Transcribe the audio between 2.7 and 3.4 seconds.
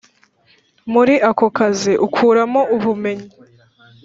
ubumenyi